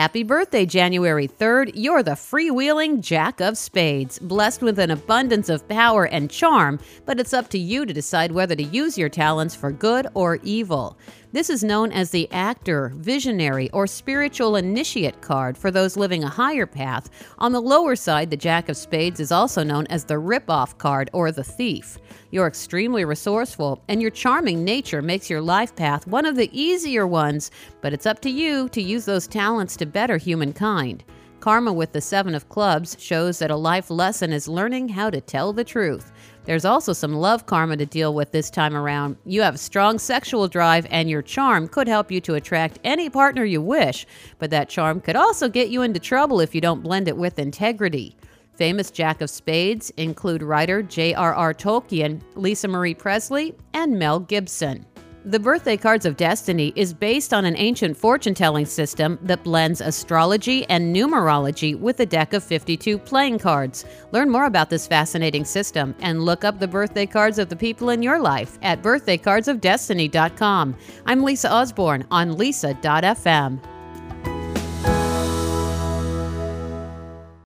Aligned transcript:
Happy 0.00 0.22
birthday, 0.22 0.64
January 0.64 1.28
3rd. 1.28 1.72
You're 1.74 2.02
the 2.02 2.12
freewheeling 2.12 3.02
Jack 3.02 3.38
of 3.38 3.58
Spades, 3.58 4.18
blessed 4.18 4.62
with 4.62 4.78
an 4.78 4.90
abundance 4.90 5.50
of 5.50 5.68
power 5.68 6.06
and 6.06 6.30
charm, 6.30 6.80
but 7.04 7.20
it's 7.20 7.34
up 7.34 7.50
to 7.50 7.58
you 7.58 7.84
to 7.84 7.92
decide 7.92 8.32
whether 8.32 8.56
to 8.56 8.62
use 8.62 8.96
your 8.96 9.10
talents 9.10 9.54
for 9.54 9.70
good 9.70 10.06
or 10.14 10.36
evil. 10.42 10.96
This 11.32 11.48
is 11.48 11.62
known 11.62 11.92
as 11.92 12.10
the 12.10 12.28
actor, 12.32 12.92
visionary, 12.96 13.70
or 13.70 13.86
spiritual 13.86 14.56
initiate 14.56 15.20
card 15.20 15.56
for 15.56 15.70
those 15.70 15.96
living 15.96 16.24
a 16.24 16.28
higher 16.28 16.66
path. 16.66 17.08
On 17.38 17.52
the 17.52 17.62
lower 17.62 17.94
side, 17.94 18.30
the 18.30 18.36
Jack 18.36 18.68
of 18.68 18.76
Spades 18.76 19.20
is 19.20 19.30
also 19.30 19.62
known 19.62 19.86
as 19.86 20.04
the 20.04 20.18
rip-off 20.18 20.76
card 20.78 21.08
or 21.12 21.30
the 21.30 21.44
thief. 21.44 21.98
You're 22.32 22.48
extremely 22.48 23.04
resourceful, 23.04 23.80
and 23.86 24.02
your 24.02 24.10
charming 24.10 24.64
nature 24.64 25.02
makes 25.02 25.30
your 25.30 25.40
life 25.40 25.76
path 25.76 26.04
one 26.08 26.26
of 26.26 26.34
the 26.34 26.50
easier 26.52 27.06
ones, 27.06 27.52
but 27.80 27.92
it's 27.92 28.06
up 28.06 28.18
to 28.22 28.30
you 28.30 28.68
to 28.70 28.82
use 28.82 29.04
those 29.04 29.28
talents 29.28 29.76
to 29.76 29.86
better 29.86 30.16
humankind. 30.16 31.04
Karma 31.40 31.72
with 31.72 31.92
the 31.92 32.00
Seven 32.00 32.34
of 32.34 32.48
Clubs 32.48 32.96
shows 33.00 33.38
that 33.38 33.50
a 33.50 33.56
life 33.56 33.90
lesson 33.90 34.32
is 34.32 34.46
learning 34.46 34.90
how 34.90 35.08
to 35.10 35.20
tell 35.20 35.52
the 35.52 35.64
truth. 35.64 36.12
There's 36.44 36.64
also 36.64 36.92
some 36.92 37.14
love 37.14 37.46
karma 37.46 37.76
to 37.78 37.86
deal 37.86 38.14
with 38.14 38.32
this 38.32 38.50
time 38.50 38.76
around. 38.76 39.16
You 39.24 39.42
have 39.42 39.58
strong 39.58 39.98
sexual 39.98 40.48
drive, 40.48 40.86
and 40.90 41.08
your 41.08 41.22
charm 41.22 41.68
could 41.68 41.88
help 41.88 42.10
you 42.10 42.20
to 42.22 42.34
attract 42.34 42.78
any 42.84 43.08
partner 43.08 43.44
you 43.44 43.62
wish, 43.62 44.06
but 44.38 44.50
that 44.50 44.68
charm 44.68 45.00
could 45.00 45.16
also 45.16 45.48
get 45.48 45.70
you 45.70 45.82
into 45.82 45.98
trouble 45.98 46.40
if 46.40 46.54
you 46.54 46.60
don't 46.60 46.82
blend 46.82 47.08
it 47.08 47.16
with 47.16 47.38
integrity. 47.38 48.16
Famous 48.54 48.90
Jack 48.90 49.22
of 49.22 49.30
Spades 49.30 49.88
include 49.96 50.42
writer 50.42 50.82
J.R.R. 50.82 51.54
Tolkien, 51.54 52.20
Lisa 52.34 52.68
Marie 52.68 52.94
Presley, 52.94 53.54
and 53.72 53.98
Mel 53.98 54.20
Gibson. 54.20 54.84
The 55.26 55.38
Birthday 55.38 55.76
Cards 55.76 56.06
of 56.06 56.16
Destiny 56.16 56.72
is 56.76 56.94
based 56.94 57.34
on 57.34 57.44
an 57.44 57.54
ancient 57.58 57.94
fortune 57.94 58.32
telling 58.32 58.64
system 58.64 59.18
that 59.20 59.44
blends 59.44 59.82
astrology 59.82 60.64
and 60.70 60.96
numerology 60.96 61.78
with 61.78 62.00
a 62.00 62.06
deck 62.06 62.32
of 62.32 62.42
52 62.42 62.96
playing 62.96 63.38
cards. 63.38 63.84
Learn 64.12 64.30
more 64.30 64.46
about 64.46 64.70
this 64.70 64.86
fascinating 64.86 65.44
system 65.44 65.94
and 66.00 66.24
look 66.24 66.42
up 66.42 66.58
the 66.58 66.66
birthday 66.66 67.04
cards 67.04 67.38
of 67.38 67.50
the 67.50 67.56
people 67.56 67.90
in 67.90 68.02
your 68.02 68.18
life 68.18 68.58
at 68.62 68.82
birthdaycardsofdestiny.com. 68.82 70.76
I'm 71.04 71.22
Lisa 71.22 71.52
Osborne 71.52 72.06
on 72.10 72.38
lisa.fm. 72.38 73.60